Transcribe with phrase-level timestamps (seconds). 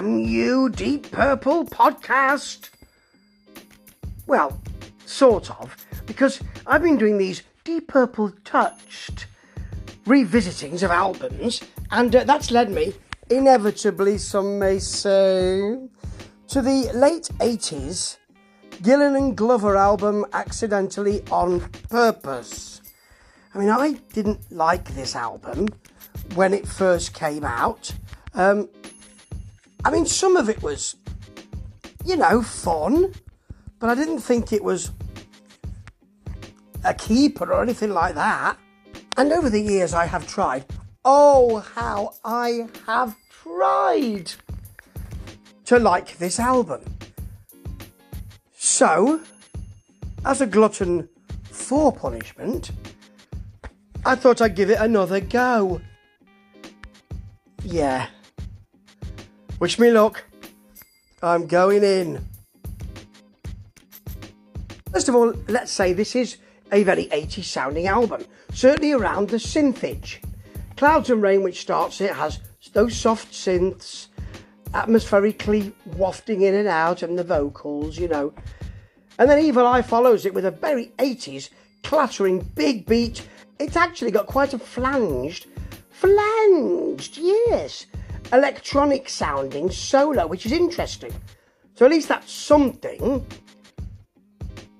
[0.00, 2.70] Damn you, Deep Purple podcast.
[4.26, 4.58] Well,
[5.04, 5.76] sort of,
[6.06, 9.26] because I've been doing these Deep Purple touched
[10.06, 12.94] revisitings of albums, and uh, that's led me,
[13.28, 15.78] inevitably, some may say,
[16.48, 18.16] to the late 80s
[18.82, 22.80] Gillan and Glover album, Accidentally on Purpose.
[23.54, 25.68] I mean, I didn't like this album
[26.36, 27.92] when it first came out.
[28.32, 28.70] Um,
[29.84, 30.96] I mean, some of it was,
[32.04, 33.12] you know, fun,
[33.78, 34.92] but I didn't think it was
[36.84, 38.58] a keeper or anything like that.
[39.16, 40.64] And over the years, I have tried.
[41.04, 44.32] Oh, how I have tried
[45.64, 46.82] to like this album.
[48.52, 49.20] So,
[50.24, 51.08] as a glutton
[51.44, 52.70] for punishment,
[54.04, 55.80] I thought I'd give it another go.
[57.62, 58.08] Yeah.
[59.60, 60.24] Wish me luck.
[61.22, 62.26] I'm going in.
[64.90, 66.38] First of all, let's say this is
[66.72, 70.22] a very 80s sounding album, certainly around the synthage.
[70.78, 72.40] Clouds and Rain, which starts it, has
[72.72, 74.06] those soft synths,
[74.72, 78.32] atmospherically wafting in and out, and the vocals, you know.
[79.18, 81.50] And then Evil Eye follows it with a very 80s
[81.82, 83.28] clattering big beat.
[83.58, 85.48] It's actually got quite a flanged,
[85.90, 87.84] flanged, yes,
[88.32, 91.12] electronic sounding solo, which is interesting.
[91.74, 93.26] So at least that's something.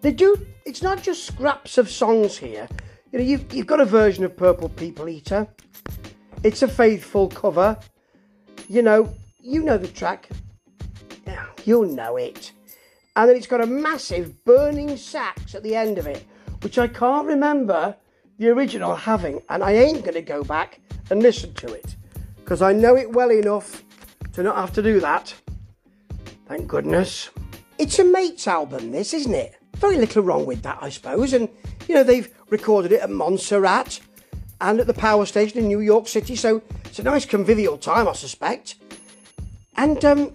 [0.00, 2.68] They do, it's not just scraps of songs here.
[3.12, 5.46] You know, you've, you've got a version of Purple People Eater.
[6.42, 7.78] It's a faithful cover.
[8.68, 10.28] You know, you know the track.
[11.64, 12.52] You'll know it.
[13.16, 16.26] And then it's got a massive burning sax at the end of it,
[16.62, 17.96] which I can't remember
[18.38, 19.40] the original having.
[19.48, 21.96] And I ain't going to go back and listen to it
[22.44, 23.82] because I know it well enough
[24.34, 25.34] to not have to do that.
[26.46, 27.30] Thank goodness.
[27.78, 29.56] It's a mate's album, this, isn't it?
[29.76, 31.32] Very little wrong with that, I suppose.
[31.32, 31.48] And,
[31.88, 33.98] you know, they've recorded it at Montserrat
[34.60, 38.06] and at the power station in New York City, so it's a nice convivial time,
[38.06, 38.76] I suspect.
[39.76, 40.32] And, um,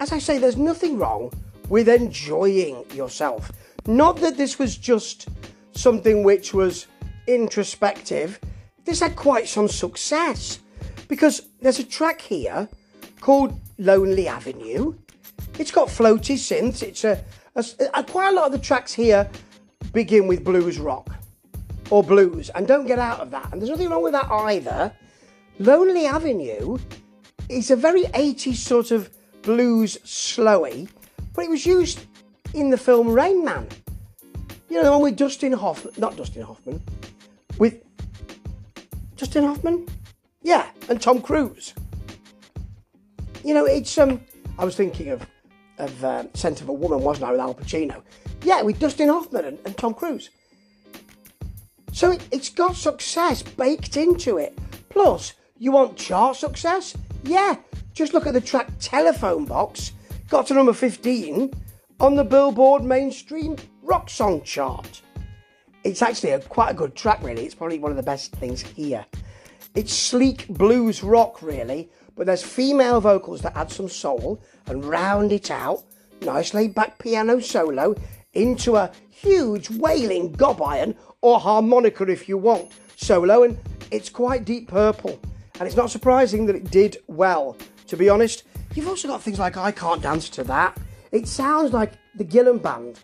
[0.00, 1.32] as I say, there's nothing wrong
[1.68, 3.52] with enjoying yourself.
[3.86, 5.28] Not that this was just
[5.72, 6.88] something which was
[7.28, 8.40] introspective,
[8.84, 10.58] this had quite some success
[11.08, 12.68] because there's a track here
[13.20, 14.94] called Lonely Avenue.
[15.58, 16.82] It's got floaty synths.
[16.82, 17.24] It's a,
[17.56, 17.64] a,
[17.94, 19.28] a, quite a lot of the tracks here
[19.92, 21.10] begin with blues rock
[21.90, 23.50] or blues, and don't get out of that.
[23.50, 24.92] And there's nothing wrong with that either.
[25.58, 26.78] Lonely Avenue
[27.48, 29.10] is a very 80s sort of
[29.42, 30.88] blues slowy,
[31.34, 32.04] but it was used
[32.54, 33.66] in the film Rain Man.
[34.68, 36.82] You know, the one with Dustin Hoffman, not Dustin Hoffman,
[37.58, 37.82] with
[39.16, 39.88] Dustin Hoffman?
[40.42, 41.74] Yeah, and Tom Cruise.
[43.44, 44.20] You know, it's um.
[44.58, 45.26] I was thinking of
[45.78, 48.02] of uh, Scent of a Woman, wasn't I, with Al Pacino?
[48.42, 50.30] Yeah, with Dustin Hoffman and, and Tom Cruise.
[51.92, 54.58] So it, it's got success baked into it.
[54.88, 56.96] Plus, you want chart success?
[57.24, 57.56] Yeah,
[57.92, 59.92] just look at the track Telephone Box.
[60.28, 61.52] Got to number 15
[62.00, 65.02] on the Billboard mainstream rock song chart.
[65.84, 67.44] It's actually a, quite a good track, really.
[67.44, 69.04] It's probably one of the best things here.
[69.74, 75.30] It's sleek blues rock, really, but there's female vocals that add some soul and round
[75.30, 75.84] it out.
[76.22, 77.94] Nice laid back piano solo
[78.32, 83.58] into a huge wailing gob iron or harmonica if you want solo, and
[83.90, 85.20] it's quite deep purple.
[85.60, 87.56] And it's not surprising that it did well.
[87.86, 90.76] To be honest, you've also got things like I Can't Dance to That.
[91.12, 93.00] It sounds like the Gillan Band.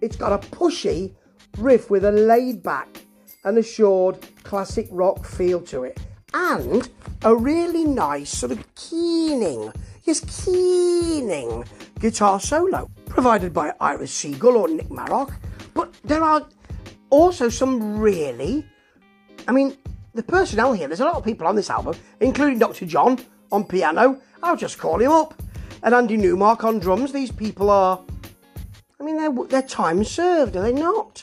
[0.00, 1.14] It's got a pushy
[1.56, 3.02] riff with a laid back
[3.44, 5.98] and assured classic rock feel to it
[6.34, 6.88] and
[7.22, 9.72] a really nice sort of keening,
[10.04, 11.64] yes, keening
[12.00, 15.32] guitar solo provided by Iris Siegel or Nick Moroch.
[15.74, 16.46] But there are
[17.10, 18.64] also some really,
[19.46, 19.76] I mean,
[20.14, 22.86] the personnel here, there's a lot of people on this album, including Dr.
[22.86, 23.18] John
[23.50, 24.20] on piano.
[24.42, 25.34] I'll just call him up.
[25.82, 27.12] And Andy Newmark on drums.
[27.12, 28.00] These people are,
[28.98, 31.22] I mean, they're, they're time served, are they not?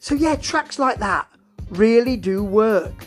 [0.00, 1.28] So, yeah, tracks like that
[1.70, 3.06] really do work.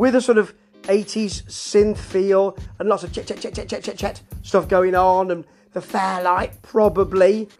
[0.00, 0.54] with a sort of
[0.84, 4.94] 80s synth feel and lots of chet, chet, chet, chet, chet, chet, chet stuff going
[4.94, 5.44] on and
[5.74, 7.50] the Fairlight probably.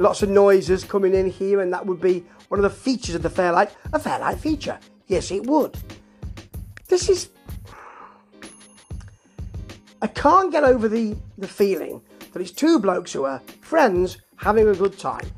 [0.00, 3.22] Lots of noises coming in here and that would be one of the features of
[3.22, 3.70] the Fairlight.
[3.92, 4.76] A Fairlight feature.
[5.06, 5.78] Yes, it would.
[6.88, 7.28] This is...
[10.02, 12.02] I can't get over the, the feeling
[12.32, 15.30] that it's two blokes who are friends having a good time.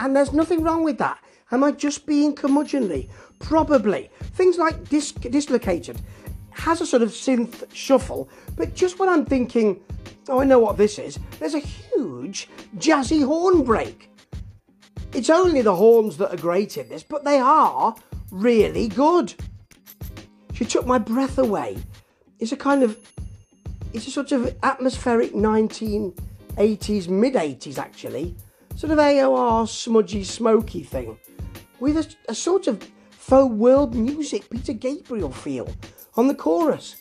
[0.00, 1.18] And there's nothing wrong with that.
[1.50, 3.08] Am I just being curmudgeonly?
[3.38, 4.10] Probably.
[4.38, 6.00] Things like Dis- Dislocated
[6.52, 9.80] has a sort of synth shuffle, but just when I'm thinking,
[10.28, 14.08] oh, I know what this is, there's a huge jazzy horn break.
[15.12, 17.96] It's only the horns that are great in this, but they are
[18.30, 19.34] really good.
[20.54, 21.76] She took my breath away.
[22.38, 22.96] It's a kind of,
[23.92, 28.36] it's a sort of atmospheric 1980s, mid 80s actually,
[28.76, 31.18] sort of AOR smudgy, smoky thing
[31.80, 32.88] with a, a sort of
[33.28, 35.70] faux world music Peter Gabriel feel
[36.16, 36.96] on the chorus.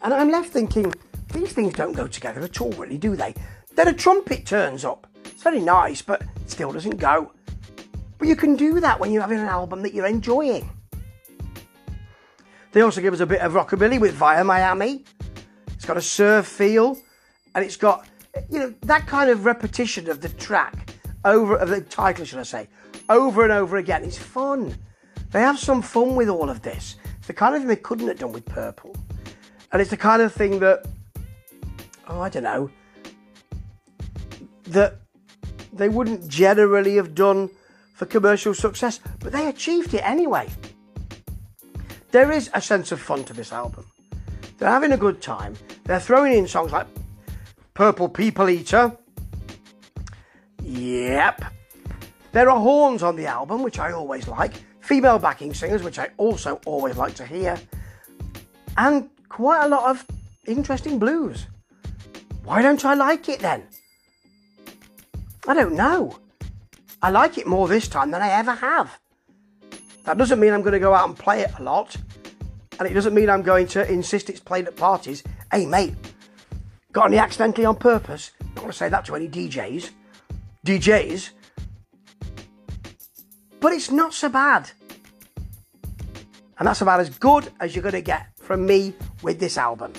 [0.00, 0.90] And I'm left thinking,
[1.34, 3.34] these things don't go together at all, really, do they?
[3.74, 5.06] Then a trumpet turns up.
[5.22, 7.32] It's very nice, but still doesn't go.
[8.16, 10.70] But you can do that when you're having an album that you're enjoying.
[12.72, 15.04] They also give us a bit of rockabilly with Via Miami.
[15.74, 16.96] It's got a surf feel,
[17.54, 18.08] and it's got,
[18.48, 20.94] you know, that kind of repetition of the track
[21.26, 22.68] over, of the title, should I say,
[23.10, 24.04] over and over again.
[24.04, 24.74] It's fun.
[25.30, 26.96] They have some fun with all of this.
[27.18, 28.96] It's the kind of thing they couldn't have done with Purple.
[29.72, 30.86] And it's the kind of thing that,
[32.08, 32.70] oh, I don't know,
[34.64, 34.96] that
[35.72, 37.50] they wouldn't generally have done
[37.94, 40.48] for commercial success, but they achieved it anyway.
[42.10, 43.86] There is a sense of fun to this album.
[44.58, 45.54] They're having a good time.
[45.84, 46.86] They're throwing in songs like
[47.74, 48.96] Purple People Eater.
[50.62, 51.44] Yep.
[52.32, 54.54] There are horns on the album, which I always like,
[54.90, 57.56] female backing singers, which I also always like to hear,
[58.76, 60.04] and quite a lot of
[60.48, 61.46] interesting blues.
[62.42, 63.62] Why don't I like it then?
[65.46, 66.18] I don't know.
[67.00, 68.98] I like it more this time than I ever have.
[70.06, 71.96] That doesn't mean I'm going to go out and play it a lot,
[72.80, 75.22] and it doesn't mean I'm going to insist it's played at parties.
[75.52, 75.94] Hey, mate,
[76.90, 78.32] got any accidentally on purpose?
[78.56, 79.90] Don't want to say that to any DJs.
[80.66, 81.30] DJs,
[83.60, 84.72] but it's not so bad.
[86.60, 88.92] And that's about as good as you're going to get from me
[89.22, 89.94] with this album.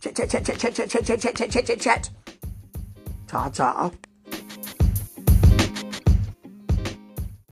[0.00, 1.80] Chet, chet, chet, chet, chet, chet, chet, chet, chet, chet, chet.
[1.80, 2.10] chet.
[3.28, 3.90] Ta ta.